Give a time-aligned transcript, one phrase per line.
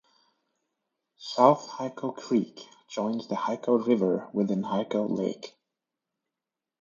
[1.19, 5.53] South Hyco Creek joins the Hyco River within Hyco Lake.